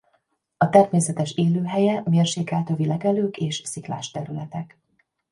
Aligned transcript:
A 0.57 0.69
természetes 0.69 1.31
élőhelye 1.31 2.03
mérsékelt 2.05 2.69
övi 2.69 2.85
legelők 2.85 3.37
és 3.37 3.61
sziklás 3.65 4.11
területek. 4.11 4.77